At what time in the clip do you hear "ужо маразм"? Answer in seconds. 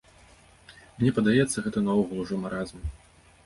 2.27-2.77